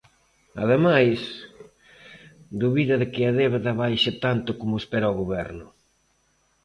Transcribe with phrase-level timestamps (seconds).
[0.63, 1.19] Ademais,
[2.61, 5.67] dubida de que a débeda baixe tanto como espera o Goberno.